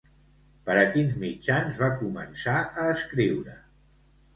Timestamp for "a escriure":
2.65-3.61